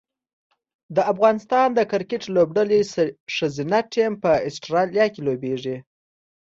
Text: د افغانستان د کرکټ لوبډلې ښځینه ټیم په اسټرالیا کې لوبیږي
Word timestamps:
د 0.95 0.97
افغانستان 1.11 1.67
د 1.73 1.79
کرکټ 1.91 2.23
لوبډلې 2.35 2.79
ښځینه 3.35 3.77
ټیم 3.93 4.13
په 4.23 4.31
اسټرالیا 4.47 5.05
کې 5.13 5.21
لوبیږي 5.27 5.77